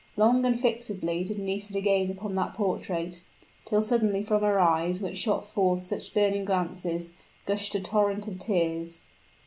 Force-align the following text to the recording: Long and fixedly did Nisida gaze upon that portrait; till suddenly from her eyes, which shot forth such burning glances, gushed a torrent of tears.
Long 0.17 0.43
and 0.47 0.59
fixedly 0.59 1.23
did 1.23 1.37
Nisida 1.37 1.79
gaze 1.79 2.09
upon 2.09 2.33
that 2.33 2.55
portrait; 2.55 3.21
till 3.65 3.83
suddenly 3.83 4.23
from 4.23 4.41
her 4.41 4.59
eyes, 4.59 4.99
which 4.99 5.19
shot 5.19 5.47
forth 5.47 5.83
such 5.83 6.11
burning 6.11 6.43
glances, 6.43 7.15
gushed 7.45 7.75
a 7.75 7.79
torrent 7.79 8.27
of 8.27 8.39
tears. 8.39 9.03